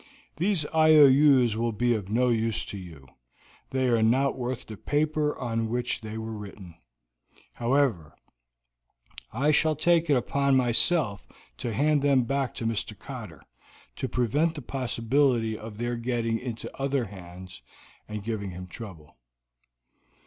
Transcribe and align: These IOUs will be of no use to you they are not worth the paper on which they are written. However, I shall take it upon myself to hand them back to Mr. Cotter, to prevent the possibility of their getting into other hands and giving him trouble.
These 0.37 0.65
IOUs 0.73 1.55
will 1.55 1.73
be 1.73 1.93
of 1.93 2.09
no 2.09 2.29
use 2.29 2.65
to 2.65 2.77
you 2.79 3.07
they 3.69 3.87
are 3.87 4.01
not 4.01 4.35
worth 4.35 4.65
the 4.65 4.75
paper 4.75 5.37
on 5.37 5.69
which 5.69 6.01
they 6.01 6.15
are 6.15 6.19
written. 6.19 6.73
However, 7.53 8.15
I 9.31 9.51
shall 9.51 9.75
take 9.75 10.09
it 10.09 10.15
upon 10.17 10.55
myself 10.57 11.27
to 11.57 11.71
hand 11.71 12.01
them 12.01 12.23
back 12.23 12.55
to 12.55 12.65
Mr. 12.65 12.97
Cotter, 12.97 13.43
to 13.97 14.09
prevent 14.09 14.55
the 14.55 14.63
possibility 14.63 15.55
of 15.55 15.77
their 15.77 15.97
getting 15.97 16.39
into 16.39 16.75
other 16.81 17.05
hands 17.05 17.61
and 18.07 18.23
giving 18.23 18.49
him 18.49 18.65
trouble. 18.65 19.17